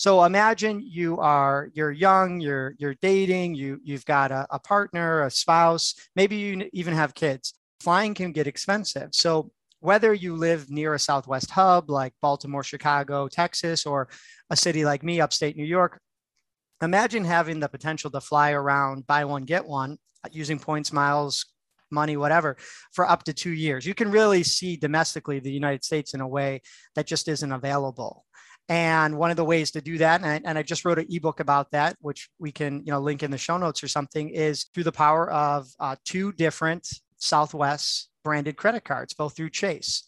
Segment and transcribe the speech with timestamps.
[0.00, 5.26] So imagine you are you're young, you're you're dating, you you've got a, a partner,
[5.26, 7.52] a spouse, maybe you even have kids.
[7.80, 9.10] Flying can get expensive.
[9.12, 9.50] So
[9.80, 14.08] whether you live near a Southwest hub like Baltimore, Chicago, Texas, or
[14.48, 16.00] a city like me, upstate New York,
[16.80, 19.98] imagine having the potential to fly around, buy one, get one
[20.32, 21.44] using points, miles,
[21.90, 22.56] money, whatever,
[22.94, 23.84] for up to two years.
[23.84, 26.62] You can really see domestically the United States in a way
[26.94, 28.24] that just isn't available.
[28.70, 31.06] And one of the ways to do that, and I, and I just wrote an
[31.10, 34.28] ebook about that, which we can you know link in the show notes or something,
[34.30, 40.04] is through the power of uh, two different Southwest branded credit cards, both through Chase.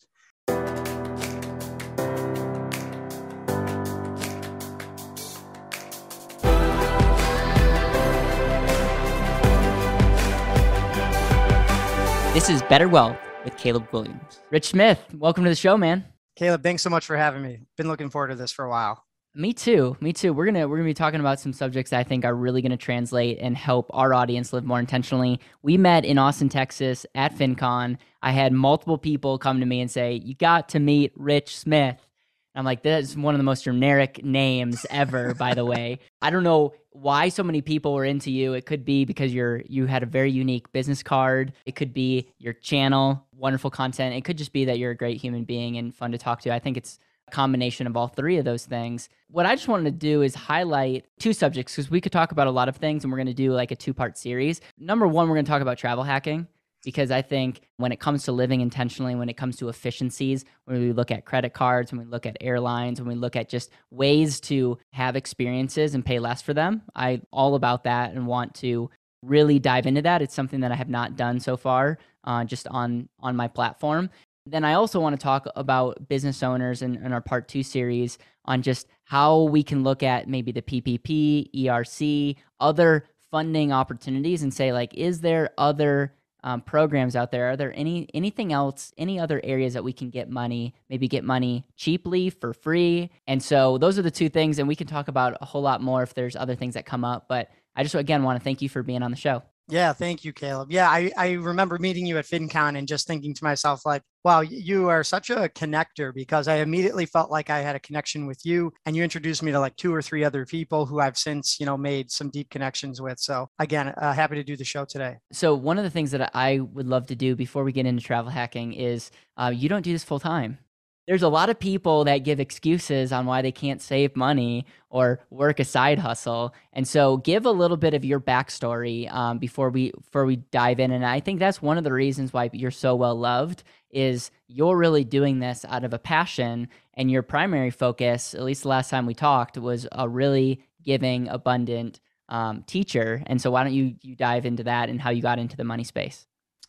[12.32, 14.38] This is Better Wealth with Caleb Guilliams.
[14.52, 16.11] Rich Smith, welcome to the show, man.
[16.36, 17.60] Caleb, thanks so much for having me.
[17.76, 19.04] Been looking forward to this for a while.
[19.34, 19.96] Me too.
[20.00, 20.34] Me too.
[20.34, 22.76] We're gonna we're gonna be talking about some subjects that I think are really gonna
[22.76, 25.40] translate and help our audience live more intentionally.
[25.62, 27.96] We met in Austin, Texas at FinCon.
[28.22, 32.06] I had multiple people come to me and say, "You got to meet Rich Smith."
[32.54, 36.00] I'm like, that is one of the most generic names ever, by the way.
[36.20, 38.52] I don't know why so many people were into you.
[38.52, 41.52] It could be because you're you had a very unique business card.
[41.64, 44.14] It could be your channel, wonderful content.
[44.14, 46.52] It could just be that you're a great human being and fun to talk to.
[46.52, 49.08] I think it's a combination of all three of those things.
[49.28, 52.46] What I just wanted to do is highlight two subjects because we could talk about
[52.46, 54.60] a lot of things and we're going to do like a two-part series.
[54.78, 56.46] Number 1, we're going to talk about travel hacking
[56.82, 60.80] because I think when it comes to living intentionally, when it comes to efficiencies, when
[60.80, 63.70] we look at credit cards, when we look at airlines, when we look at just
[63.90, 68.54] ways to have experiences and pay less for them, I all about that and want
[68.56, 68.90] to
[69.22, 70.22] really dive into that.
[70.22, 74.10] It's something that I have not done so far, uh, just on on my platform.
[74.44, 78.62] Then I also want to talk about business owners in our part two series on
[78.62, 84.72] just how we can look at maybe the PPP, ERC, other funding opportunities, and say
[84.72, 86.12] like, is there other
[86.44, 87.50] um, programs out there.
[87.50, 91.24] Are there any anything else, any other areas that we can get money, maybe get
[91.24, 93.10] money cheaply for free?
[93.26, 95.82] And so those are the two things, and we can talk about a whole lot
[95.82, 97.26] more if there's other things that come up.
[97.28, 99.42] But I just again want to thank you for being on the show.
[99.68, 100.72] Yeah, thank you, Caleb.
[100.72, 104.40] Yeah, I, I remember meeting you at FinCon and just thinking to myself, like, wow,
[104.40, 108.44] you are such a connector because I immediately felt like I had a connection with
[108.44, 108.72] you.
[108.86, 111.66] And you introduced me to like two or three other people who I've since, you
[111.66, 113.18] know, made some deep connections with.
[113.18, 115.16] So again, uh, happy to do the show today.
[115.32, 118.02] So one of the things that I would love to do before we get into
[118.02, 120.58] travel hacking is uh, you don't do this full time
[121.06, 125.20] there's a lot of people that give excuses on why they can't save money or
[125.30, 126.54] work a side hustle.
[126.72, 130.78] And so, give a little bit of your backstory um, before we before we dive
[130.78, 130.92] in.
[130.92, 134.76] And I think that's one of the reasons why you're so well loved is you're
[134.76, 138.88] really doing this out of a passion, and your primary focus, at least the last
[138.88, 143.22] time we talked, was a really giving, abundant um, teacher.
[143.26, 145.64] And so, why don't you you dive into that and how you got into the
[145.64, 146.26] money space?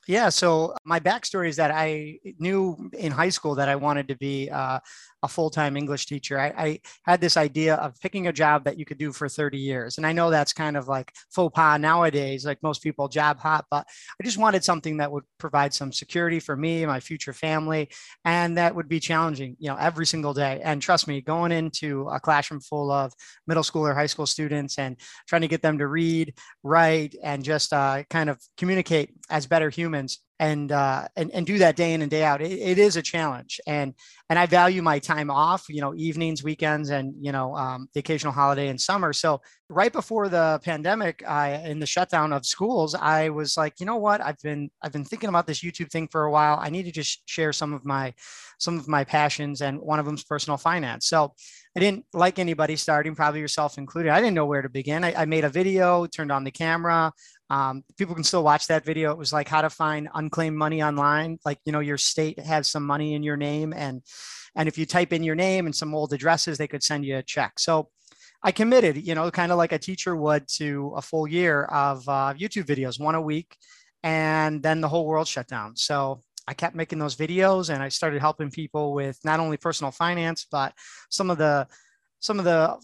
[0.08, 0.30] Yeah.
[0.30, 4.50] So my backstory is that I knew in high school that I wanted to be
[4.50, 4.80] uh,
[5.24, 6.38] a full-time English teacher.
[6.38, 9.58] I, I, had this idea of picking a job that you could do for 30
[9.58, 9.98] years.
[9.98, 13.66] And I know that's kind of like faux pas nowadays, like most people job hop,
[13.72, 13.88] but
[14.20, 17.90] I just wanted something that would provide some security for me, my future family,
[18.26, 20.60] and that would be challenging, you know, every single day.
[20.64, 23.14] And trust me, going into a classroom full of
[23.48, 24.98] middle school or high school students and
[25.28, 26.34] trying to get them to read,
[26.64, 31.58] write, and just uh, kind of communicate as better humans and uh, and and do
[31.60, 32.42] that day in and day out.
[32.42, 33.94] It, it is a challenge, and
[34.30, 35.66] and I value my time off.
[35.70, 39.14] You know, evenings, weekends, and you know, um, the occasional holiday in summer.
[39.14, 43.86] So right before the pandemic, I in the shutdown of schools, I was like, you
[43.86, 44.22] know what?
[44.22, 46.58] I've been I've been thinking about this YouTube thing for a while.
[46.60, 48.14] I need to just share some of my
[48.60, 51.08] some of my passions, and one of them is personal finance.
[51.08, 51.34] So
[51.76, 54.12] I didn't like anybody starting, probably yourself included.
[54.12, 55.04] I didn't know where to begin.
[55.04, 57.12] I, I made a video, turned on the camera.
[57.50, 59.12] Um, people can still watch that video.
[59.12, 61.40] It was like how to find unclaimed money online.
[61.44, 63.74] Like, you know, your state has some money in your name.
[63.74, 64.04] And,
[64.56, 67.18] and if you type in your name and some old addresses, they could send you
[67.18, 67.60] a check.
[67.60, 67.90] So
[68.44, 72.08] I committed, you know, kind of like a teacher would to a full year of
[72.08, 73.58] uh, YouTube videos, one a week.
[74.04, 75.76] And then the whole world shut down.
[75.76, 79.92] So I kept making those videos and I started helping people with not only personal
[79.92, 80.74] finance, but
[81.10, 81.68] some of the
[82.20, 82.78] some of the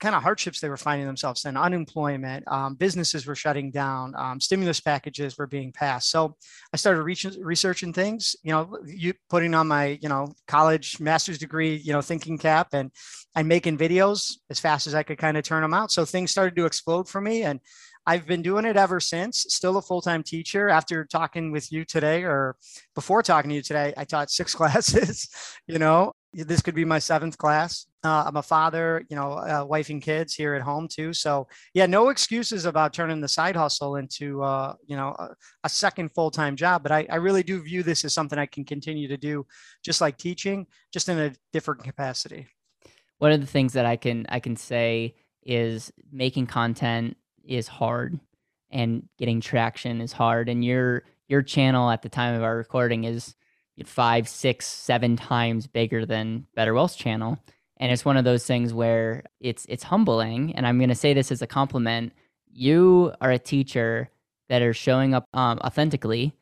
[0.00, 1.56] kind of hardships they were finding themselves in.
[1.56, 6.10] Unemployment um, businesses were shutting down um, stimulus packages were being passed.
[6.10, 6.36] So
[6.72, 11.76] i started researching things you know you putting on my you know college master's degree
[11.76, 12.90] you know thinking cap and
[13.36, 15.90] and making videos as fast as i could kind of turn them out.
[15.90, 17.60] So things started to explode for me and
[18.06, 20.68] I've been doing it ever since, still a full time teacher.
[20.68, 22.56] After talking with you today, or
[22.94, 25.28] before talking to you today, I taught six classes,
[25.66, 27.86] you know, this could be my seventh class.
[28.02, 31.12] Uh, I'm a father, you know, uh, wife and kids here at home too.
[31.12, 35.30] So yeah, no excuses about turning the side hustle into, uh, you know, a,
[35.62, 36.82] a second full-time job.
[36.82, 39.46] But I, I really do view this as something I can continue to do,
[39.82, 42.48] just like teaching, just in a different capacity.
[43.18, 45.14] One of the things that I can I can say
[45.46, 48.18] is making content is hard,
[48.70, 50.48] and getting traction is hard.
[50.48, 53.34] And your your channel at the time of our recording is
[53.84, 57.38] five, six, seven times bigger than Better Wealth's channel.
[57.78, 60.54] And it's one of those things where it's it's humbling.
[60.54, 62.12] And I'm going to say this as a compliment.
[62.52, 64.10] You are a teacher
[64.48, 66.32] that are showing up um, authentically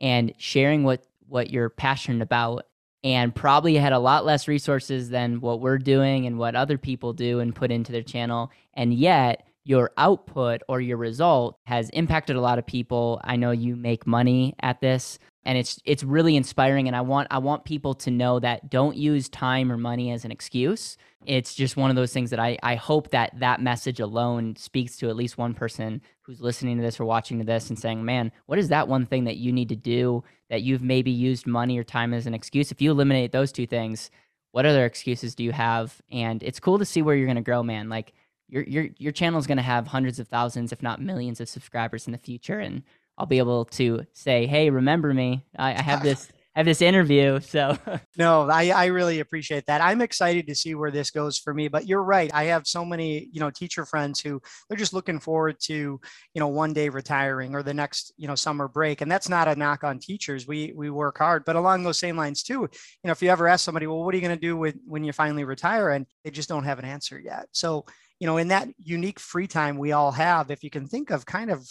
[0.00, 2.66] and sharing what what you're passionate about
[3.04, 7.12] and probably had a lot less resources than what we're doing and what other people
[7.12, 12.36] do and put into their channel and yet your output or your result has impacted
[12.36, 13.20] a lot of people.
[13.24, 17.26] I know you make money at this and it's it's really inspiring and i want
[17.30, 20.96] i want people to know that don't use time or money as an excuse.
[21.26, 24.96] It's just one of those things that i i hope that that message alone speaks
[24.98, 28.04] to at least one person who's listening to this or watching to this and saying
[28.04, 31.46] man what is that one thing that you need to do that you've maybe used
[31.46, 32.70] money or time as an excuse?
[32.70, 34.10] If you eliminate those two things
[34.52, 36.00] what other excuses do you have?
[36.10, 37.88] And it's cool to see where you're going to grow man.
[37.88, 38.12] Like
[38.50, 41.48] your your your channel is going to have hundreds of thousands if not millions of
[41.48, 42.82] subscribers in the future and
[43.18, 45.44] I'll be able to say, "Hey, remember me?
[45.56, 47.38] I, I have this." have this interview.
[47.40, 47.76] So
[48.18, 49.80] no, I, I really appreciate that.
[49.80, 51.68] I'm excited to see where this goes for me.
[51.68, 52.30] But you're right.
[52.34, 56.00] I have so many, you know, teacher friends who they're just looking forward to, you
[56.40, 59.00] know, one day retiring or the next, you know, summer break.
[59.00, 60.46] And that's not a knock on teachers.
[60.46, 61.44] We we work hard.
[61.44, 62.68] But along those same lines too, you
[63.04, 65.04] know, if you ever ask somebody, well, what are you going to do with when
[65.04, 65.90] you finally retire?
[65.90, 67.46] And they just don't have an answer yet.
[67.52, 67.84] So,
[68.20, 71.26] you know, in that unique free time we all have, if you can think of
[71.26, 71.66] kind of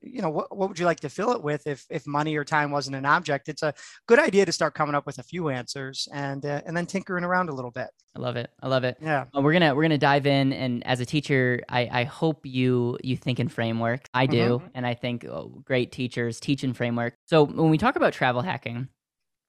[0.00, 2.44] you know what, what would you like to fill it with if if money or
[2.44, 3.48] time wasn't an object?
[3.48, 3.74] It's a
[4.06, 7.24] good idea to start coming up with a few answers and uh, and then tinkering
[7.24, 7.88] around a little bit.
[8.14, 8.48] I love it.
[8.62, 8.96] I love it.
[9.02, 9.24] Yeah.
[9.34, 12.96] Well, we're gonna we're gonna dive in and as a teacher i i hope you
[13.02, 14.08] you think in framework.
[14.14, 14.68] I do mm-hmm.
[14.74, 17.14] and i think oh, great teachers teach in framework.
[17.26, 18.88] So when we talk about travel hacking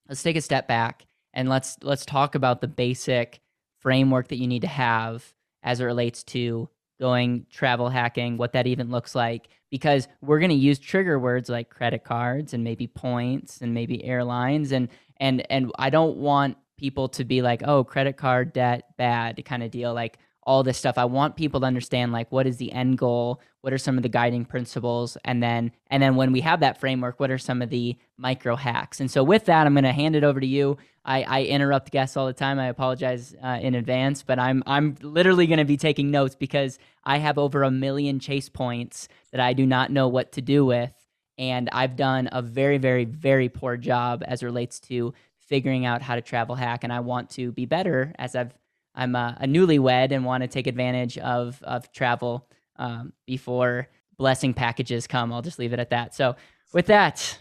[0.10, 3.40] let's take a step back and let's let's talk about the basic
[3.80, 6.70] framework that you need to have as it relates to
[7.00, 11.50] going travel hacking, what that even looks like, because we're going to use trigger words
[11.50, 16.58] like credit cards and maybe points and maybe airlines and and and I don't want
[16.78, 19.94] people to be like, oh, credit card debt bad kind of deal.
[19.94, 20.98] Like all this stuff.
[20.98, 24.02] I want people to understand like what is the end goal, what are some of
[24.02, 27.62] the guiding principles, and then and then when we have that framework, what are some
[27.62, 29.02] of the micro hacks?
[29.02, 30.78] And so with that, I'm going to hand it over to you.
[31.04, 32.60] I, I interrupt guests all the time.
[32.60, 36.80] I apologize uh, in advance, but I'm I'm literally going to be taking notes because
[37.04, 40.64] I have over a million chase points that I do not know what to do
[40.64, 40.94] with,
[41.38, 46.16] and I've done a very very very poor job as relates to figuring out how
[46.16, 48.54] to travel hack, and I want to be better as I've
[48.96, 52.48] I'm a, a newlywed and want to take advantage of of travel
[52.78, 53.88] um, before
[54.18, 55.32] blessing packages come.
[55.32, 56.16] I'll just leave it at that.
[56.16, 56.36] So
[56.74, 57.40] with that,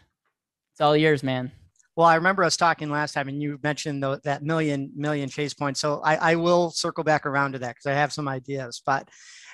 [0.72, 1.52] it's all yours, man.
[1.96, 5.54] Well, I remember us talking last time, and you mentioned the, that million million chase
[5.54, 5.80] points.
[5.80, 8.82] So I, I will circle back around to that because I have some ideas.
[8.84, 9.08] But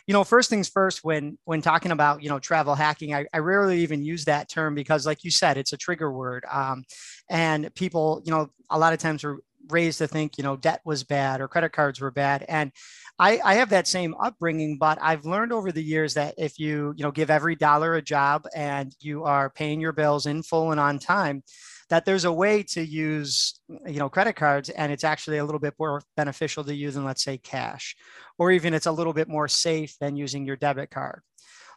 [0.09, 3.39] you know, first things first, when when talking about you know travel hacking, I, I
[3.39, 6.83] rarely even use that term because, like you said, it's a trigger word, um,
[7.31, 9.39] and people, you know, a lot of times are
[9.71, 12.45] raised to think, you know, debt was bad or credit cards were bad.
[12.49, 12.73] And
[13.19, 16.95] I, I have that same upbringing, but I've learned over the years that if you,
[16.97, 20.71] you know, give every dollar a job and you are paying your bills in full
[20.71, 21.43] and on time,
[21.89, 25.59] that there's a way to use you know credit cards and it's actually a little
[25.59, 27.95] bit more beneficial to you than let's say cash
[28.39, 31.21] or even it's a little bit more safe than using your debit card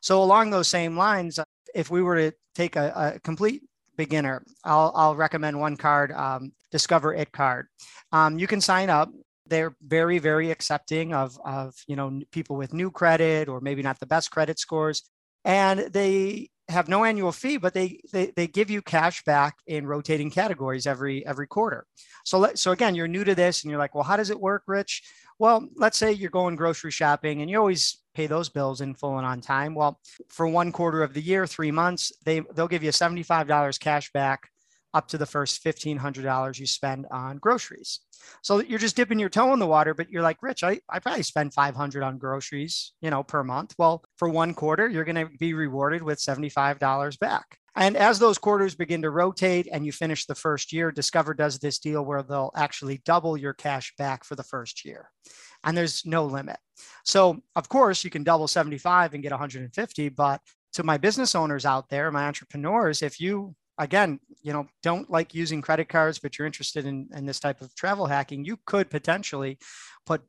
[0.01, 1.37] so along those same lines
[1.73, 3.63] if we were to take a, a complete
[3.95, 7.67] beginner, I'll, I'll recommend one card, um, Discover It card.
[8.11, 9.09] Um, you can sign up.
[9.47, 13.97] They're very, very accepting of, of you know people with new credit or maybe not
[13.97, 15.09] the best credit scores,
[15.45, 19.87] and they have no annual fee, but they, they they give you cash back in
[19.87, 21.85] rotating categories every every quarter.
[22.25, 24.41] So let, so again, you're new to this, and you're like, well, how does it
[24.41, 25.01] work, Rich?
[25.39, 29.17] Well, let's say you're going grocery shopping, and you always pay those bills in full
[29.17, 29.75] and on time.
[29.75, 34.11] Well, for one quarter of the year, three months, they they'll give you $75 cash
[34.11, 34.49] back
[34.95, 37.99] up to the first $1,500 you spend on groceries.
[38.41, 40.99] So you're just dipping your toe in the water, but you're like, Rich, I, I
[40.99, 43.75] probably spend 500 on groceries, you know, per month.
[43.77, 47.57] Well, for one quarter, you're going to be rewarded with $75 back.
[47.75, 51.59] And as those quarters begin to rotate and you finish the first year, Discover does
[51.59, 55.11] this deal where they'll actually double your cash back for the first year
[55.65, 56.57] and there's no limit.
[57.03, 60.39] So, of course, you can double 75 and get 150, but
[60.73, 65.33] to my business owners out there, my entrepreneurs, if you again, you know, don't like
[65.33, 68.89] using credit cards, but you're interested in, in this type of travel hacking, you could
[68.89, 69.57] potentially
[70.05, 70.21] put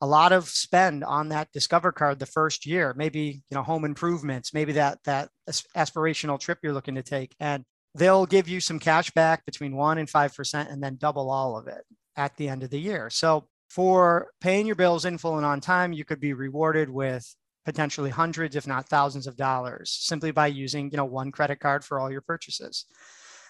[0.00, 3.84] a lot of spend on that discover card the first year maybe you know home
[3.84, 5.28] improvements maybe that that
[5.76, 7.34] aspirational trip you're looking to take.
[7.40, 11.56] And they'll give you some cash back between 1 and 5% and then double all
[11.56, 11.84] of it
[12.16, 13.10] at the end of the year.
[13.10, 17.24] So for paying your bills in full and on time you could be rewarded with
[17.64, 21.84] potentially hundreds if not thousands of dollars simply by using you know one credit card
[21.84, 22.86] for all your purchases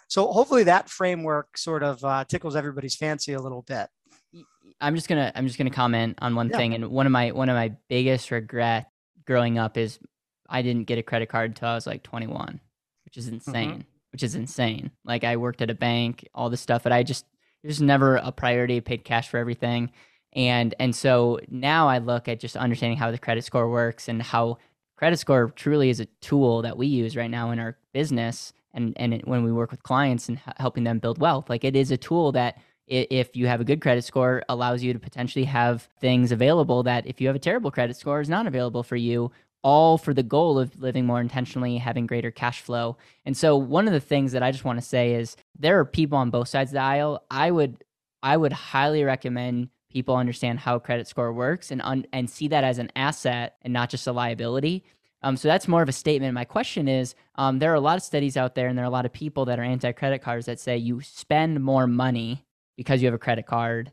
[0.08, 3.88] so hopefully that framework sort of uh, tickles everybody's fancy a little bit
[4.82, 6.56] I'm just gonna I'm just gonna comment on one yeah.
[6.56, 8.86] thing, and one of my one of my biggest regret
[9.24, 9.98] growing up is
[10.48, 12.60] I didn't get a credit card until I was like 21,
[13.04, 13.70] which is insane.
[13.70, 13.80] Mm-hmm.
[14.10, 14.90] Which is insane.
[15.06, 17.24] Like I worked at a bank, all this stuff, but I just
[17.62, 18.80] it was never a priority.
[18.80, 19.92] paid cash for everything,
[20.34, 24.22] and and so now I look at just understanding how the credit score works and
[24.22, 24.58] how
[24.96, 28.94] credit score truly is a tool that we use right now in our business and
[28.96, 31.50] and it, when we work with clients and h- helping them build wealth.
[31.50, 34.92] Like it is a tool that if you have a good credit score allows you
[34.92, 38.46] to potentially have things available that if you have a terrible credit score is not
[38.46, 39.30] available for you
[39.62, 43.86] all for the goal of living more intentionally having greater cash flow and so one
[43.86, 46.48] of the things that i just want to say is there are people on both
[46.48, 47.84] sides of the aisle i would
[48.22, 52.64] i would highly recommend people understand how credit score works and un- and see that
[52.64, 54.84] as an asset and not just a liability
[55.22, 56.34] um, so that's more of a statement.
[56.34, 58.88] My question is um, there are a lot of studies out there, and there are
[58.88, 62.44] a lot of people that are anti credit cards that say you spend more money
[62.76, 63.92] because you have a credit card.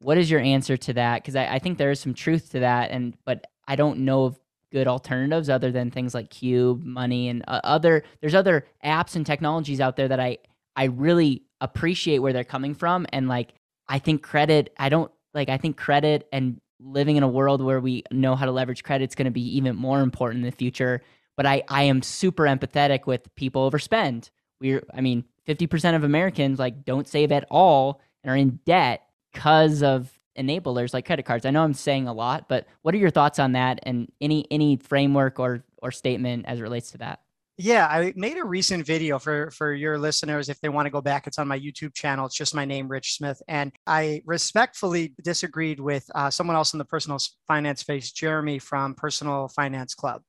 [0.00, 1.22] What is your answer to that?
[1.22, 4.24] Because I, I think there is some truth to that, and but I don't know
[4.24, 4.38] of
[4.70, 8.04] good alternatives other than things like Qube, Money, and uh, other.
[8.20, 10.38] There's other apps and technologies out there that I
[10.76, 13.54] I really appreciate where they're coming from, and like
[13.88, 14.74] I think credit.
[14.78, 15.48] I don't like.
[15.48, 19.10] I think credit and living in a world where we know how to leverage credit
[19.10, 21.02] is going to be even more important in the future.
[21.36, 24.30] But I I am super empathetic with people overspend.
[24.60, 29.04] We're I mean, 50% of Americans like don't save at all and are in debt
[29.32, 31.44] because of enablers like credit cards.
[31.44, 34.46] I know I'm saying a lot, but what are your thoughts on that and any
[34.50, 37.20] any framework or or statement as it relates to that?
[37.60, 41.00] Yeah, I made a recent video for for your listeners if they want to go
[41.00, 41.26] back.
[41.26, 42.24] It's on my YouTube channel.
[42.24, 46.78] It's just my name, Rich Smith, and I respectfully disagreed with uh, someone else in
[46.78, 50.22] the personal finance space, Jeremy from Personal Finance Club.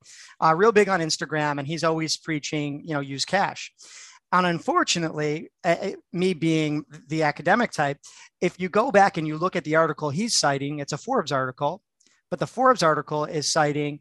[0.43, 3.71] Uh, real big on Instagram, and he's always preaching, you know, use cash.
[4.31, 7.99] And unfortunately, uh, me being the academic type,
[8.41, 11.31] if you go back and you look at the article he's citing, it's a Forbes
[11.31, 11.83] article,
[12.31, 13.99] but the Forbes article is citing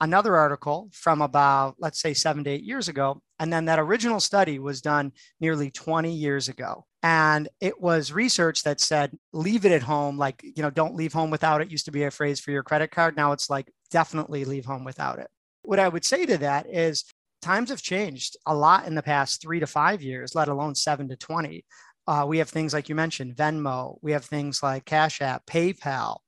[0.00, 3.22] another article from about, let's say, seven to eight years ago.
[3.38, 6.86] And then that original study was done nearly 20 years ago.
[7.02, 10.16] And it was research that said, leave it at home.
[10.16, 12.62] Like, you know, don't leave home without it used to be a phrase for your
[12.62, 13.16] credit card.
[13.16, 15.28] Now it's like, definitely leave home without it.
[15.62, 17.04] What I would say to that is
[17.42, 21.08] times have changed a lot in the past three to five years, let alone seven
[21.08, 21.64] to 20.
[22.06, 23.98] Uh, we have things like you mentioned, Venmo.
[24.02, 26.18] We have things like Cash App, PayPal.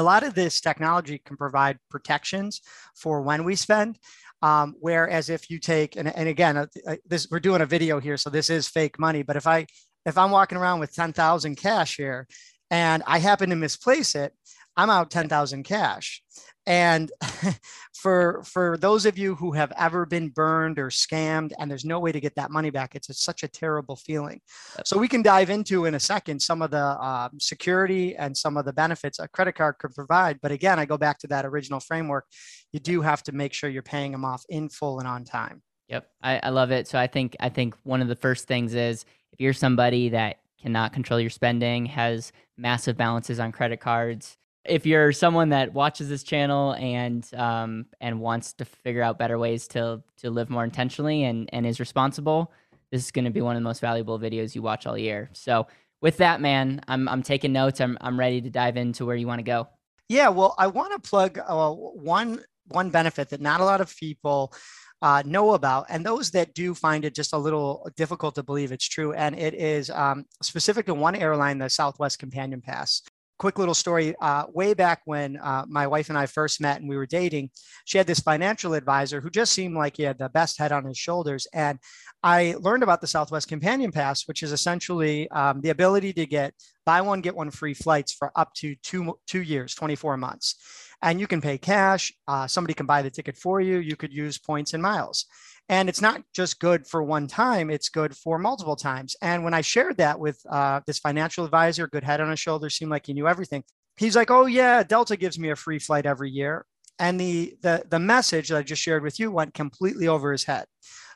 [0.00, 2.62] A lot of this technology can provide protections
[2.96, 3.98] for when we spend.
[4.40, 8.00] Um, whereas if you take, and, and again, uh, uh this we're doing a video
[8.00, 9.22] here, so this is fake money.
[9.22, 9.66] But if I
[10.06, 12.26] if I'm walking around with 10,000 cash here
[12.70, 14.32] and I happen to misplace it,
[14.76, 16.22] I'm out 10,000 cash.
[16.66, 17.10] And
[17.94, 21.98] for for those of you who have ever been burned or scammed and there's no
[21.98, 24.40] way to get that money back, it's a, such a terrible feeling.
[24.84, 28.56] So we can dive into in a second some of the uh, security and some
[28.56, 30.38] of the benefits a credit card could provide.
[30.40, 32.26] But again, I go back to that original framework.
[32.72, 35.62] You do have to make sure you're paying them off in full and on time.
[35.88, 36.86] Yep, I, I love it.
[36.86, 40.36] So I think I think one of the first things is if you're somebody that
[40.60, 46.08] cannot control your spending, has massive balances on credit cards, if you're someone that watches
[46.08, 50.64] this channel and um, and wants to figure out better ways to to live more
[50.64, 52.52] intentionally and and is responsible,
[52.90, 55.30] this is going to be one of the most valuable videos you watch all year.
[55.32, 55.66] So
[56.00, 57.80] with that, man, I'm I'm taking notes.
[57.80, 59.68] I'm I'm ready to dive into where you want to go.
[60.08, 63.96] Yeah, well, I want to plug uh, one one benefit that not a lot of
[63.96, 64.52] people
[65.00, 68.72] uh, know about, and those that do find it just a little difficult to believe
[68.72, 69.14] it's true.
[69.14, 73.02] And it is um, specific to one airline, the Southwest Companion Pass
[73.40, 76.88] quick little story uh, way back when uh, my wife and I first met and
[76.88, 77.48] we were dating,
[77.86, 80.84] she had this financial advisor who just seemed like he had the best head on
[80.84, 81.46] his shoulders.
[81.54, 81.78] And
[82.22, 86.52] I learned about the Southwest Companion Pass, which is essentially um, the ability to get
[86.84, 90.56] buy one, get one free flights for up to two, two years, 24 months.
[91.02, 92.12] And you can pay cash.
[92.28, 93.78] Uh, somebody can buy the ticket for you.
[93.78, 95.26] You could use points and miles.
[95.68, 99.14] And it's not just good for one time, it's good for multiple times.
[99.22, 102.68] And when I shared that with uh, this financial advisor, good head on his shoulder,
[102.68, 103.62] seemed like he knew everything.
[103.96, 106.66] He's like, oh, yeah, Delta gives me a free flight every year.
[106.98, 110.42] And the, the, the message that I just shared with you went completely over his
[110.42, 110.66] head.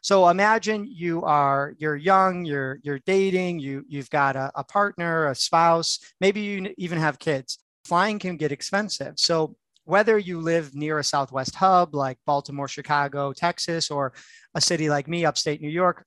[0.03, 5.29] So imagine you are you're young, you're you're dating, you you've got a, a partner,
[5.29, 7.59] a spouse, maybe you even have kids.
[7.87, 9.15] Flying can get expensive.
[9.17, 14.13] So whether you live near a Southwest hub like Baltimore, Chicago, Texas, or
[14.55, 16.05] a city like me, upstate New York,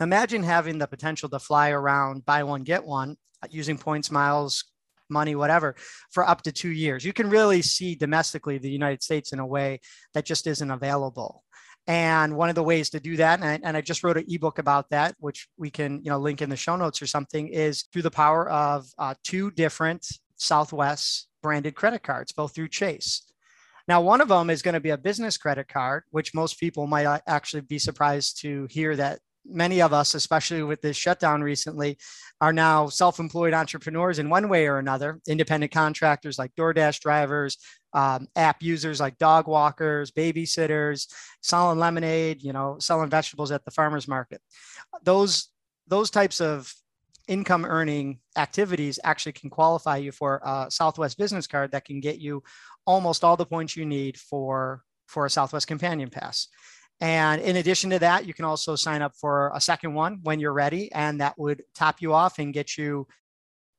[0.00, 3.16] imagine having the potential to fly around, buy one, get one
[3.50, 4.64] using points, miles,
[5.10, 5.74] money, whatever,
[6.10, 7.04] for up to two years.
[7.04, 9.80] You can really see domestically the United States in a way
[10.14, 11.44] that just isn't available.
[11.86, 14.26] And one of the ways to do that, and I, and I, just wrote an
[14.28, 17.48] ebook about that, which we can you know link in the show notes or something,
[17.48, 23.22] is through the power of uh, two different Southwest branded credit cards, both through Chase.
[23.86, 26.86] Now, one of them is going to be a business credit card, which most people
[26.86, 31.98] might actually be surprised to hear that many of us, especially with this shutdown recently,
[32.40, 37.56] are now self employed entrepreneurs in one way or another, independent contractors like DoorDash drivers,
[37.94, 43.70] um, app users like dog walkers, babysitters, selling lemonade, you know, selling vegetables at the
[43.70, 44.40] farmer's market.
[45.02, 45.48] Those,
[45.86, 46.72] those types of
[47.28, 52.18] income earning activities actually can qualify you for a Southwest business card that can get
[52.18, 52.42] you
[52.86, 56.48] almost all the points you need for, for a Southwest companion pass.
[57.00, 60.40] And in addition to that, you can also sign up for a second one when
[60.40, 63.06] you're ready, and that would top you off and get you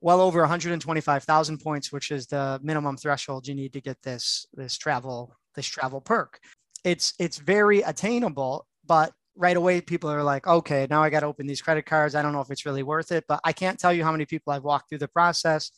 [0.02, 4.78] well over 125,000 points, which is the minimum threshold you need to get this this
[4.78, 6.40] travel this travel perk.
[6.86, 11.26] It's it's very attainable, but right away people are like, okay, now I got to
[11.26, 12.14] open these credit cards.
[12.14, 14.26] I don't know if it's really worth it, but I can't tell you how many
[14.26, 15.72] people I've walked through the process,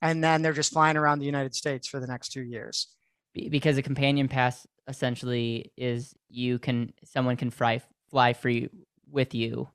[0.00, 2.86] and then they're just flying around the United States for the next two years.
[3.34, 8.70] Because a companion pass essentially is you can someone can fly fly free
[9.10, 9.68] with you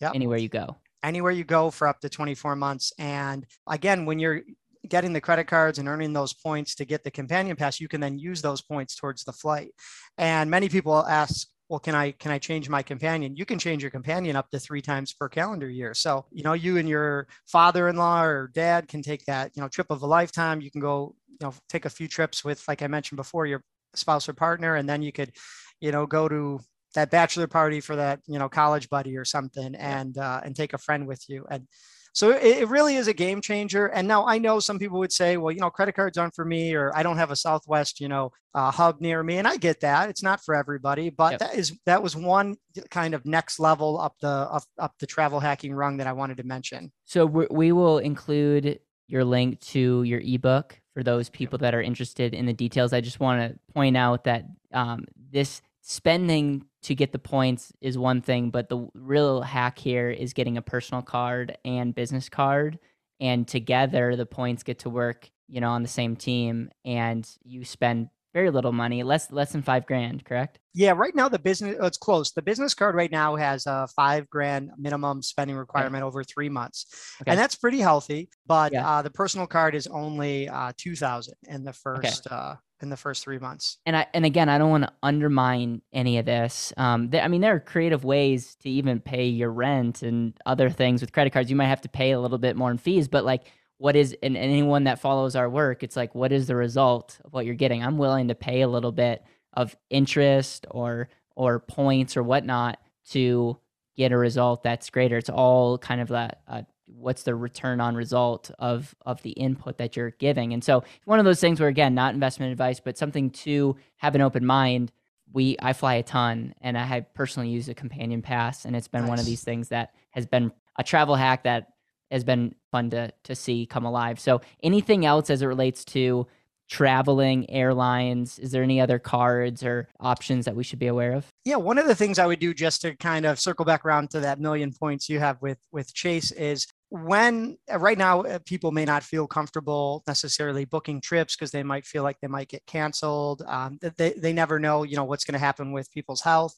[0.00, 0.12] yep.
[0.14, 4.40] anywhere you go anywhere you go for up to 24 months and again when you're
[4.88, 8.00] getting the credit cards and earning those points to get the companion pass you can
[8.00, 9.70] then use those points towards the flight
[10.16, 13.36] and many people ask well can i can i change my companion?
[13.36, 15.94] You can change your companion up to three times per calendar year.
[15.94, 19.90] So you know you and your father-in-law or dad can take that you know trip
[19.90, 20.60] of a lifetime.
[20.60, 23.62] You can go you know take a few trips with like i mentioned before your
[23.94, 25.32] spouse or partner and then you could
[25.80, 26.60] you know go to
[26.94, 30.72] that bachelor party for that you know college buddy or something and uh, and take
[30.72, 31.44] a friend with you.
[31.50, 31.66] And
[32.14, 33.88] so it, it, really is a game changer.
[33.88, 36.44] And now i know some people would say well you know credit cards aren't for
[36.44, 39.36] me or i don't have a southwest you know uh, hub near me.
[39.36, 40.08] And i get that.
[40.08, 41.40] It's not for everybody but yep.
[41.40, 42.56] that is that was one
[42.90, 46.38] kind of next level up the up, up the travel hacking rung that i wanted
[46.38, 46.90] to mention.
[47.04, 52.32] So we will include your link to your ebook for those people that are interested
[52.32, 52.92] in the details.
[52.92, 57.98] I just want to point out that um, this spending to get the points is
[57.98, 62.78] one thing, but the real hack here is getting a personal card and business card,
[63.20, 67.64] and together the points get to work, you know, on the same team, and you
[67.66, 70.58] spend very little money, less less than five grand, correct?
[70.72, 72.32] Yeah, right now the business oh, it's close.
[72.32, 76.08] The business card right now has a five grand minimum spending requirement okay.
[76.08, 76.86] over three months,
[77.20, 77.30] okay.
[77.30, 78.30] and that's pretty healthy.
[78.46, 78.88] But yeah.
[78.88, 82.34] uh, the personal card is only uh, two thousand in the first okay.
[82.34, 83.78] uh, in the first three months.
[83.86, 86.72] And I and again, I don't want to undermine any of this.
[86.76, 91.00] Um, I mean, there are creative ways to even pay your rent and other things
[91.00, 91.50] with credit cards.
[91.50, 93.44] You might have to pay a little bit more in fees, but like
[93.78, 97.32] what is and anyone that follows our work it's like what is the result of
[97.32, 102.16] what you're getting i'm willing to pay a little bit of interest or or points
[102.16, 102.78] or whatnot
[103.10, 103.58] to
[103.96, 107.94] get a result that's greater it's all kind of that uh, what's the return on
[107.94, 111.68] result of of the input that you're giving and so one of those things where
[111.68, 114.92] again not investment advice but something to have an open mind
[115.32, 118.88] we i fly a ton and i have personally used a companion pass and it's
[118.88, 119.08] been nice.
[119.08, 121.68] one of these things that has been a travel hack that
[122.10, 124.20] has been fun to to see come alive.
[124.20, 126.26] So anything else as it relates to
[126.74, 131.24] traveling airlines is there any other cards or options that we should be aware of?
[131.44, 134.10] Yeah one of the things i would do just to kind of circle back around
[134.10, 138.38] to that million points you have with with chase is when uh, right now uh,
[138.44, 142.48] people may not feel comfortable necessarily booking trips because they might feel like they might
[142.48, 143.42] get canceled.
[143.46, 146.56] Um, they, they never know you know what's going to happen with people's health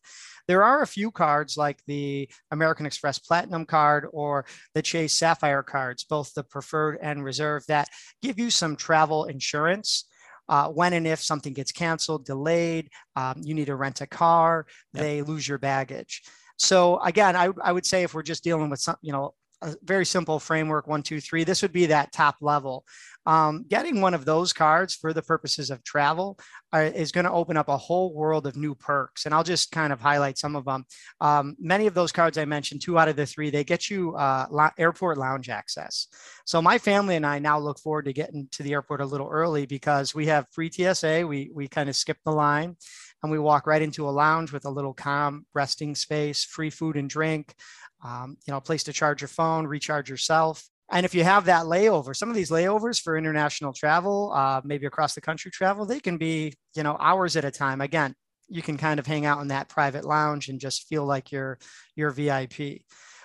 [0.49, 5.63] there are a few cards like the American Express Platinum card or the Chase Sapphire
[5.63, 7.89] cards, both the preferred and reserve, that
[8.23, 10.05] give you some travel insurance.
[10.49, 14.67] Uh, when and if something gets canceled, delayed, um, you need to rent a car,
[14.95, 15.03] yep.
[15.03, 16.23] they lose your baggage.
[16.57, 19.75] So again, I, I would say if we're just dealing with some, you know, a
[19.83, 21.45] very simple framework one two three.
[21.45, 22.85] This would be that top level.
[23.27, 26.39] Um, getting one of those cards for the purposes of travel
[26.73, 29.73] uh, is going to open up a whole world of new perks and i'll just
[29.73, 30.85] kind of highlight some of them.
[31.21, 34.15] Um, many of those cards i mentioned two out of the three they get you
[34.15, 36.07] uh, la- airport lounge access.
[36.45, 39.29] So my family and i now look forward to getting to the airport a little
[39.29, 42.77] early because we have free tsa we, we kind of skip the line
[43.27, 46.97] and we walk right into a lounge with a little calm resting space, free food
[46.97, 47.55] and drink,
[48.05, 50.65] um, you know, a place to charge your phone, recharge yourself.
[50.93, 54.87] And if you have that layover, some of these layovers for international travel, uh, maybe
[54.87, 57.81] across the country travel, they can be, you know, hours at a time.
[57.81, 58.15] Again,
[58.49, 61.59] you can kind of hang out in that private lounge and just feel like you're
[61.97, 62.83] you're VIP.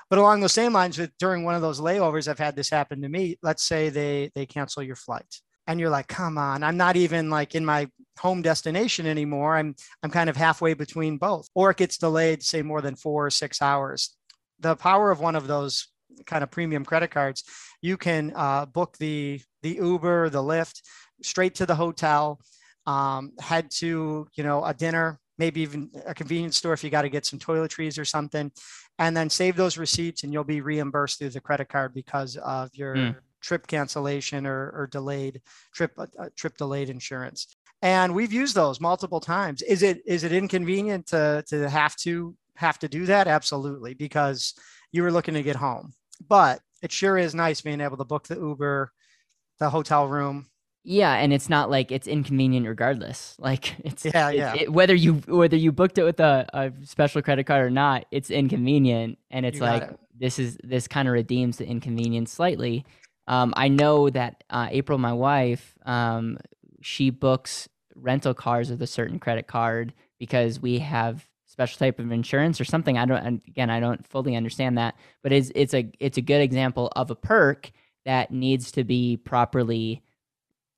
[0.09, 3.03] But along those same lines, with during one of those layovers, I've had this happen
[3.03, 3.37] to me.
[3.43, 7.29] Let's say they they cancel your flight, and you're like, "Come on, I'm not even
[7.29, 7.87] like in my
[8.17, 9.57] home destination anymore.
[9.57, 13.27] I'm I'm kind of halfway between both." Or it gets delayed, say more than four
[13.27, 14.15] or six hours.
[14.59, 15.87] The power of one of those
[16.25, 17.43] kind of premium credit cards,
[17.81, 20.81] you can uh, book the the Uber, the Lyft,
[21.23, 22.39] straight to the hotel.
[22.87, 27.03] Um, head to you know a dinner, maybe even a convenience store if you got
[27.03, 28.51] to get some toiletries or something,
[28.99, 32.69] and then save those receipts, and you'll be reimbursed through the credit card because of
[32.73, 33.15] your mm.
[33.41, 35.41] trip cancellation or, or delayed
[35.73, 37.55] trip uh, trip delayed insurance.
[37.81, 39.61] And we've used those multiple times.
[39.63, 43.27] Is it is it inconvenient to to have to have to do that?
[43.27, 44.53] Absolutely, because
[44.91, 45.93] you were looking to get home
[46.27, 48.91] but it sure is nice being able to book the Uber,
[49.59, 50.47] the hotel room.
[50.83, 53.35] Yeah, and it's not like it's inconvenient regardless.
[53.37, 54.55] Like it's yeah, yeah.
[54.55, 58.05] It, whether you whether you booked it with a, a special credit card or not,
[58.11, 59.99] it's inconvenient, and it's like it.
[60.17, 62.85] this is this kind of redeems the inconvenience slightly.
[63.27, 66.39] Um, I know that uh, April, my wife, um,
[66.81, 72.11] she books rental cars with a certain credit card because we have special type of
[72.11, 72.97] insurance or something.
[72.97, 76.41] I don't again I don't fully understand that, but it's it's a it's a good
[76.41, 77.71] example of a perk
[78.05, 80.01] that needs to be properly,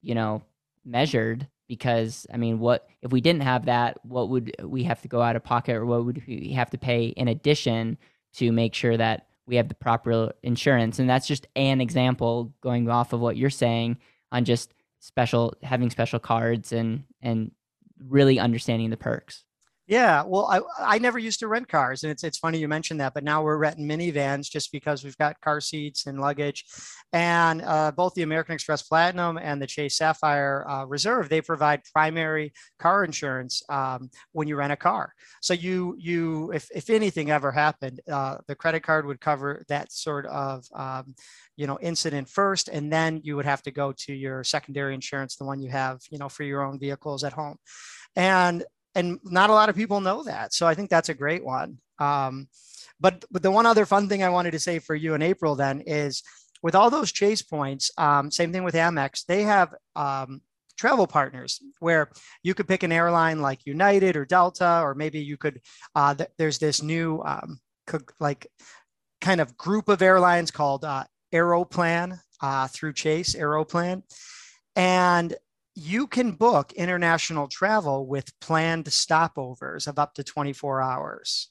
[0.02, 0.42] you know,
[0.84, 4.04] measured because I mean, what if we didn't have that?
[4.04, 6.78] What would we have to go out of pocket, or what would we have to
[6.78, 7.98] pay in addition
[8.36, 11.00] to make sure that we have the proper insurance?
[11.00, 13.98] And that's just an example going off of what you're saying
[14.32, 17.52] on just special having special cards and and
[18.00, 19.44] really understanding the perks.
[19.86, 23.02] Yeah, well, I, I never used to rent cars, and it's it's funny you mentioned
[23.02, 26.64] that, but now we're renting minivans just because we've got car seats and luggage,
[27.12, 31.82] and uh, both the American Express Platinum and the Chase Sapphire uh, Reserve they provide
[31.92, 35.14] primary car insurance um, when you rent a car.
[35.42, 39.92] So you you if if anything ever happened, uh, the credit card would cover that
[39.92, 41.14] sort of um,
[41.58, 45.36] you know incident first, and then you would have to go to your secondary insurance,
[45.36, 47.58] the one you have you know for your own vehicles at home.
[48.16, 48.64] And
[48.96, 50.54] and not a lot of people know that.
[50.54, 51.78] So I think that's a great one.
[52.00, 52.48] Um,
[53.00, 55.56] but but the one other fun thing I wanted to say for you in April
[55.56, 56.24] then is
[56.62, 60.42] with all those chase points, um, same thing with Amex, they have um,
[60.78, 62.10] travel partners where
[62.42, 65.62] you could pick an airline like United or Delta, or maybe you could.
[65.94, 68.48] Uh, th- there's this new um, co- like
[69.22, 71.04] kind of group of airlines called uh,
[71.34, 74.04] Aeroplan uh, through Chase Aeroplan,
[74.76, 75.36] and
[75.76, 81.50] you can book international travel with planned stopovers of up to 24 hours.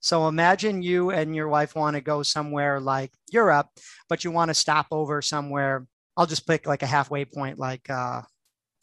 [0.00, 3.68] So imagine you and your wife want to go somewhere like Europe,
[4.08, 5.86] but you want to stop over somewhere.
[6.16, 8.22] I'll just pick like a halfway point, like uh,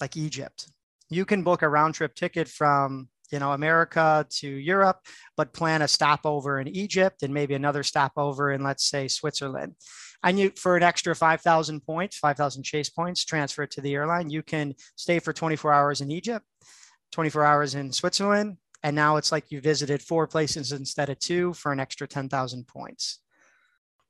[0.02, 0.70] like Egypt.
[1.10, 5.00] You can book a round trip ticket from you know America to Europe,
[5.38, 9.76] but plan a stopover in Egypt and maybe another stopover in let's say Switzerland
[10.24, 14.30] and you for an extra 5000 points 5000 chase points transfer it to the airline.
[14.30, 16.46] You can stay for 24 hours in egypt
[17.12, 21.54] 24 hours in switzerland and now it's like you visited four places instead of two
[21.54, 23.20] for an extra 10000 points.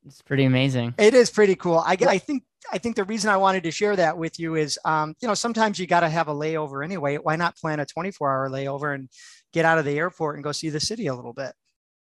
[0.06, 0.95] It's pretty amazing.
[0.97, 1.78] It is pretty cool.
[1.78, 4.80] I, I think i think the reason i wanted to share that with you is
[4.86, 7.17] um, you know sometimes you got to have a layover anyway.
[7.17, 9.10] Why not plan a 24 hour layover and
[9.54, 11.54] get out of the airport and go see the city a little bit?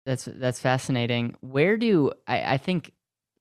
[0.05, 1.35] That's that's fascinating.
[1.41, 2.91] Where do i, I think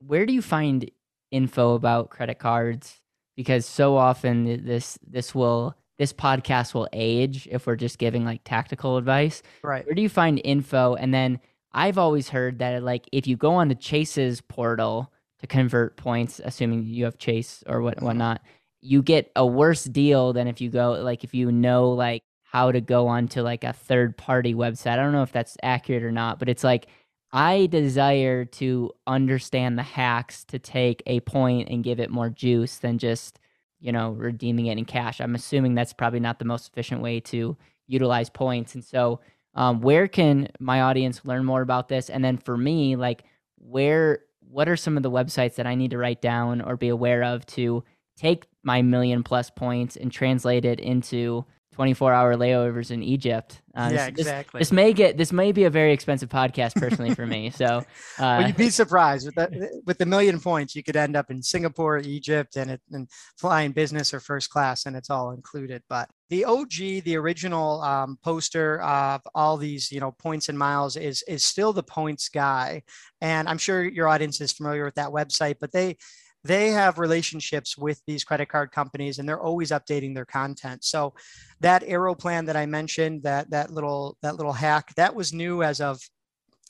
[0.06, 0.90] where do you find
[1.30, 3.00] info about credit cards?
[3.36, 8.42] Because so often this this will this podcast will age if we're just giving like
[8.44, 9.42] tactical advice.
[9.62, 9.86] Right.
[9.86, 10.94] Where do you find info?
[10.94, 11.40] And then
[11.72, 16.40] I've always heard that like if you go on the Chase's portal to convert points,
[16.44, 18.06] assuming you have Chase or what mm-hmm.
[18.06, 18.42] whatnot,
[18.80, 22.70] you get a worse deal than if you go like if you know like how
[22.70, 24.92] to go onto like a third party website.
[24.92, 26.86] I don't know if that's accurate or not, but it's like
[27.33, 32.77] I desire to understand the hacks to take a point and give it more juice
[32.77, 33.38] than just,
[33.81, 35.21] you know, redeeming it in cash.
[35.21, 38.75] I'm assuming that's probably not the most efficient way to utilize points.
[38.75, 39.21] And so,
[39.55, 42.11] um, where can my audience learn more about this?
[42.11, 43.25] And then for me, like,
[43.59, 46.88] where, what are some of the websites that I need to write down or be
[46.88, 47.85] aware of to
[48.16, 53.62] take my million plus points and translate it into 24 hour layovers in Egypt.
[53.74, 54.58] Uh, yeah, this, exactly.
[54.58, 57.48] This, this, may get this may be a very expensive podcast personally for me.
[57.48, 57.82] So, uh,
[58.18, 61.42] well, you'd be surprised with the with the million points, you could end up in
[61.42, 63.08] Singapore, Egypt, and it, and
[63.38, 65.82] flying business or first class, and it's all included.
[65.88, 70.96] But the OG, the original um, poster of all these you know points and miles
[70.96, 72.82] is is still the points guy,
[73.22, 75.96] and I'm sure your audience is familiar with that website, but they
[76.44, 80.85] they have relationships with these credit card companies and they're always updating their content.
[80.85, 81.14] So
[81.61, 85.62] that arrow Aeroplan that i mentioned that that little that little hack that was new
[85.62, 86.00] as of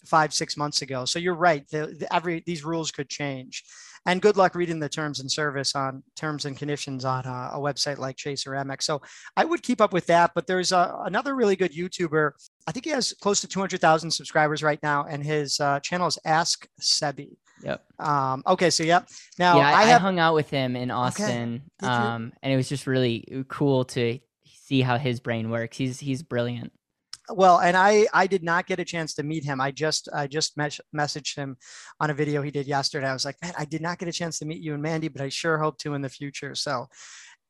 [0.06, 1.04] five six months ago.
[1.04, 3.64] So you're right the, the, every these rules could change.
[4.04, 7.60] And good luck reading the terms and service on terms and conditions on a, a
[7.60, 8.82] website like chase or amex.
[8.82, 9.00] So
[9.36, 12.32] i would keep up with that but there's a, another really good youtuber.
[12.66, 16.18] I think he has close to 200000 subscribers right now and his uh, channel is
[16.24, 17.84] Ask Sebby Yep.
[17.98, 19.08] Um, okay, so yep.
[19.38, 21.92] Now yeah, I, I, have, I hung out with him in Austin, okay.
[21.92, 25.76] um, and it was just really cool to see how his brain works.
[25.76, 26.72] He's he's brilliant.
[27.30, 29.60] Well, and I I did not get a chance to meet him.
[29.60, 31.56] I just I just mes- messaged him
[32.00, 33.06] on a video he did yesterday.
[33.06, 35.08] I was like, man, I did not get a chance to meet you and Mandy,
[35.08, 36.54] but I sure hope to in the future.
[36.54, 36.88] So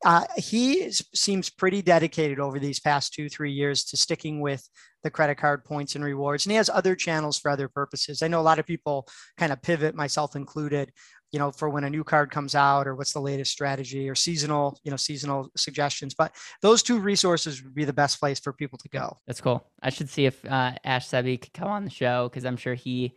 [0.03, 4.67] uh, he seems pretty dedicated over these past two, three years to sticking with
[5.03, 6.45] the credit card points and rewards.
[6.45, 8.21] And he has other channels for other purposes.
[8.21, 10.91] I know a lot of people kind of pivot, myself included,
[11.31, 14.15] you know, for when a new card comes out or what's the latest strategy or
[14.15, 16.13] seasonal, you know, seasonal suggestions.
[16.13, 19.17] But those two resources would be the best place for people to go.
[19.27, 19.65] That's cool.
[19.81, 22.75] I should see if uh, Ask Sebby could come on the show because I'm sure
[22.75, 23.13] he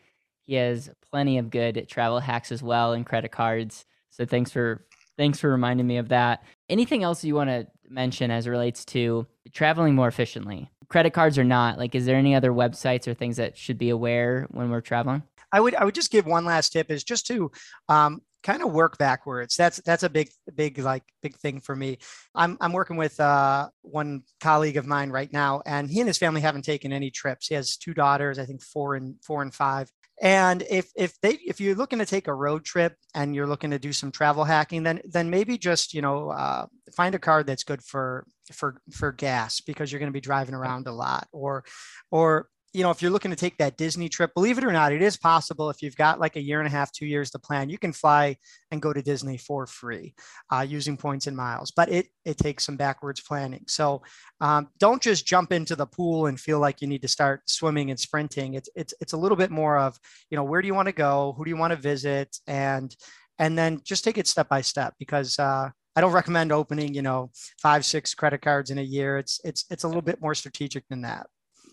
[0.46, 3.84] he has plenty of good travel hacks as well and credit cards.
[4.10, 6.44] So thanks for thanks for reminding me of that.
[6.68, 10.70] Anything else you want to mention as it relates to traveling more efficiently?
[10.88, 13.90] Credit cards or not, like, is there any other websites or things that should be
[13.90, 15.22] aware when we're traveling?
[15.52, 17.50] I would I would just give one last tip is just to
[17.88, 19.56] um, kind of work backwards.
[19.56, 21.98] That's that's a big big like big thing for me.
[22.34, 26.18] I'm I'm working with uh, one colleague of mine right now, and he and his
[26.18, 27.48] family haven't taken any trips.
[27.48, 29.90] He has two daughters, I think four and four and five,
[30.22, 33.70] and if if they if you're looking to take a road trip and you're looking
[33.70, 37.46] to do some travel hacking, then then maybe just you know uh, find a card
[37.46, 41.28] that's good for for for gas because you're going to be driving around a lot,
[41.32, 41.64] or
[42.10, 44.92] or you know, if you're looking to take that Disney trip, believe it or not,
[44.92, 47.38] it is possible if you've got like a year and a half, two years to
[47.38, 48.36] plan, you can fly
[48.70, 50.14] and go to Disney for free
[50.52, 51.70] uh, using points and miles.
[51.70, 53.64] But it it takes some backwards planning.
[53.66, 54.02] So
[54.42, 57.90] um, don't just jump into the pool and feel like you need to start swimming
[57.90, 58.54] and sprinting.
[58.54, 60.92] It's it's it's a little bit more of you know where do you want to
[60.92, 62.94] go, who do you want to visit, and
[63.38, 65.38] and then just take it step by step because.
[65.38, 69.16] Uh, I don't recommend opening, you know, five, six credit cards in a year.
[69.16, 71.26] It's it's it's a little bit more strategic than that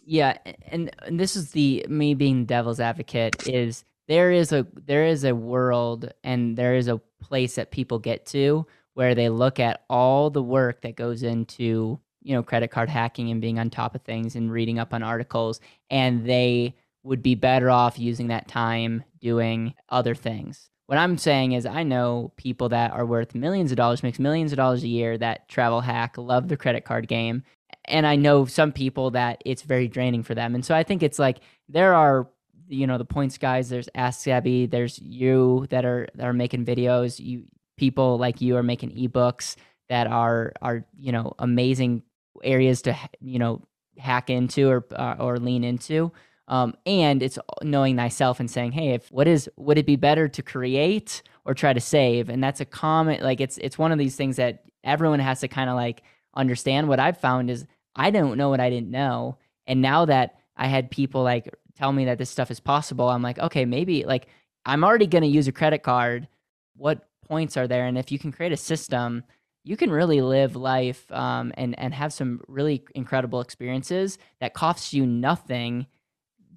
[0.06, 0.38] yeah,
[0.68, 5.24] and, and this is the me being devil's advocate is there is a there is
[5.24, 9.84] a world and there is a place that people get to where they look at
[9.90, 13.96] all the work that goes into you know credit card hacking and being on top
[13.96, 18.48] of things and reading up on articles and they would be better off using that
[18.48, 23.72] time doing other things what i'm saying is i know people that are worth millions
[23.72, 27.08] of dollars makes millions of dollars a year that travel hack love the credit card
[27.08, 27.44] game
[27.86, 30.56] and I know some people that it's very draining for them.
[30.56, 32.30] And so I think it's like there are
[32.68, 33.70] you know the points guys.
[33.70, 34.70] There's Ask Sebby.
[34.70, 37.20] There's you that are that are making videos.
[37.20, 37.44] You
[37.78, 39.56] people like you are making ebooks
[39.90, 42.04] that are are you know amazing
[42.44, 43.62] areas to you know
[43.98, 46.12] hack into or uh, or lean into.
[46.54, 50.28] Um, and it's knowing thyself and saying, hey, if what is would it be better
[50.28, 52.30] to create or try to save?
[52.30, 55.48] And that's a common like it's it's one of these things that everyone has to
[55.48, 56.04] kind of like
[56.36, 56.88] understand.
[56.88, 59.40] What I've found is I don't know what I didn't know.
[59.66, 63.24] And now that I had people like tell me that this stuff is possible, I'm
[63.24, 64.28] like, okay, maybe like
[64.64, 66.28] I'm already going to use a credit card.
[66.76, 67.88] What points are there?
[67.88, 69.24] And if you can create a system,
[69.64, 74.94] you can really live life um, and and have some really incredible experiences that costs
[74.94, 75.88] you nothing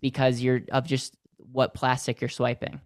[0.00, 2.80] because you're of just what plastic you're swiping.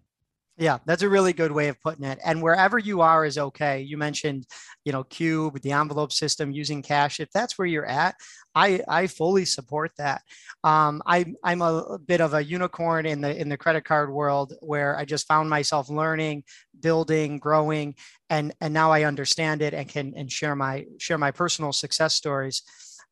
[0.57, 2.19] Yeah, that's a really good way of putting it.
[2.23, 3.81] And wherever you are is okay.
[3.81, 4.45] You mentioned,
[4.85, 7.19] you know, Qube, the envelope system, using cash.
[7.19, 8.15] If that's where you're at,
[8.53, 10.21] I I fully support that.
[10.63, 14.53] Um, I I'm a bit of a unicorn in the in the credit card world
[14.59, 16.43] where I just found myself learning,
[16.79, 17.95] building, growing,
[18.29, 22.13] and and now I understand it and can and share my share my personal success
[22.13, 22.61] stories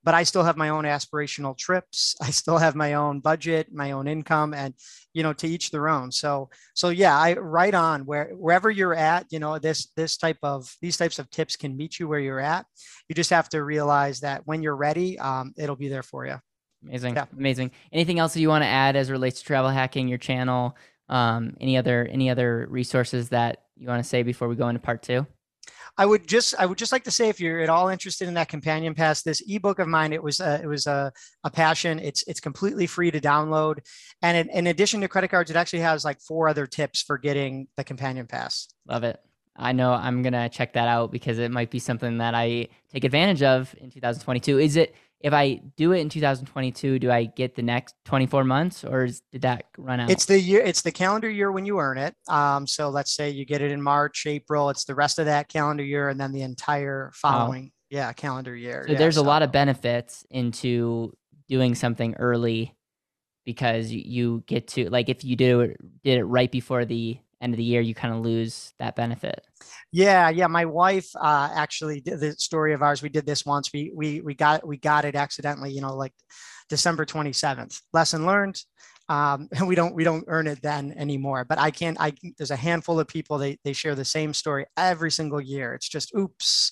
[0.03, 2.15] but I still have my own aspirational trips.
[2.21, 4.73] I still have my own budget, my own income, and
[5.13, 6.11] you know, to each their own.
[6.11, 10.37] So, so yeah, I right on where wherever you're at, you know, this this type
[10.43, 12.65] of these types of tips can meet you where you're at.
[13.07, 16.39] You just have to realize that when you're ready, um, it'll be there for you.
[16.83, 17.25] Amazing, yeah.
[17.37, 17.71] amazing.
[17.91, 20.77] Anything else that you want to add as relates to travel hacking, your channel?
[21.09, 24.79] Um, any other any other resources that you want to say before we go into
[24.79, 25.25] part two?
[25.99, 28.33] I would just I would just like to say if you're at all interested in
[28.35, 31.11] that companion pass, this ebook of mine, it was a, it was a,
[31.43, 31.99] a passion.
[31.99, 33.79] It's it's completely free to download,
[34.21, 37.17] and in, in addition to credit cards, it actually has like four other tips for
[37.17, 38.69] getting the companion pass.
[38.87, 39.19] Love it.
[39.57, 43.03] I know I'm gonna check that out because it might be something that I take
[43.03, 44.57] advantage of in 2022.
[44.57, 48.85] Is it if I do it in 2022, do I get the next 24 months
[48.85, 50.09] or is, did that run out?
[50.09, 52.15] It's the year, it's the calendar year when you earn it.
[52.29, 55.49] Um, so let's say you get it in March, April, it's the rest of that
[55.49, 57.77] calendar year and then the entire following, oh.
[57.89, 58.85] yeah, calendar year.
[58.87, 59.21] So yeah, there's so.
[59.21, 61.13] a lot of benefits into
[61.49, 62.75] doing something early
[63.45, 67.19] because you, you get to like if you do it, did it right before the
[67.41, 69.45] end of the year, you kind of lose that benefit.
[69.91, 70.47] Yeah, yeah.
[70.47, 73.01] My wife uh, actually did the story of ours.
[73.01, 73.71] We did this once.
[73.73, 75.71] We we we got we got it accidentally.
[75.71, 76.13] You know, like
[76.69, 77.79] December twenty seventh.
[77.93, 78.61] Lesson learned.
[79.07, 81.45] Um, and we don't we don't earn it then anymore.
[81.45, 81.99] But I can't.
[81.99, 83.37] I there's a handful of people.
[83.37, 85.73] They they share the same story every single year.
[85.73, 86.71] It's just oops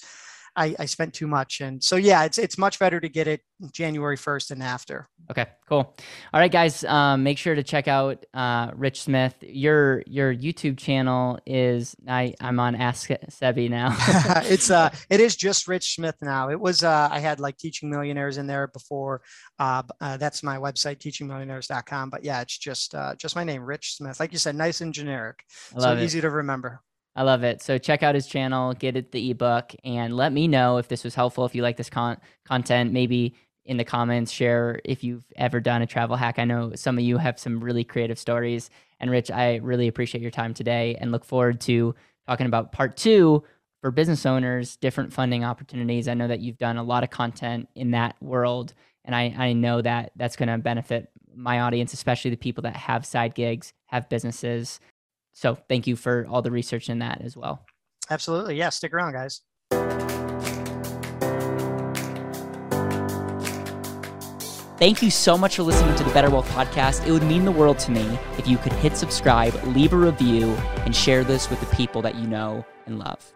[0.58, 1.62] I, I spent too much.
[1.62, 3.42] And so, yeah, it's, it's much better to get it
[3.72, 5.08] January 1st and after.
[5.30, 5.96] Okay, cool.
[6.34, 9.36] All right, guys, um, make sure to check out uh, Rich Smith.
[9.42, 13.96] Your your YouTube channel is I I'm on Ask Sebby now.
[14.46, 16.50] it's uh it is just Rich Smith now.
[16.50, 19.22] It was uh I had like Teaching Millionaires in there before.
[19.60, 22.10] Uh, uh that's my website teachingmillionaires.com.
[22.10, 24.20] But yeah, it's just uh just my name, Rich Smith.
[24.22, 25.44] Like you said, nice and generic,
[25.78, 26.04] so it.
[26.04, 26.82] easy to remember.
[27.18, 27.64] I love it.
[27.64, 31.04] So check out his channel, get it the ebook, and let me know if this
[31.04, 31.46] was helpful.
[31.46, 33.34] If you like this con- content, maybe
[33.66, 36.38] in the comments, share if you've ever done a travel hack.
[36.38, 38.70] I know some of you have some really creative stories.
[39.00, 41.96] And Rich, I really appreciate your time today and look forward to
[42.28, 43.44] talking about part two
[43.82, 46.08] for business owners, different funding opportunities.
[46.08, 49.54] I know that you've done a lot of content in that world, and I, I
[49.54, 53.74] know that that's going to benefit my audience, especially the people that have side gigs,
[53.88, 54.80] have businesses,
[55.38, 57.64] so thank you for all the research in that as well.
[58.10, 58.58] Absolutely.
[58.58, 58.70] Yeah.
[58.70, 59.42] Stick around, guys.
[64.80, 67.06] Thank you so much for listening to the Better Wealth Podcast.
[67.06, 70.56] It would mean the world to me if you could hit subscribe, leave a review,
[70.86, 73.32] and share this with the people that you know and love.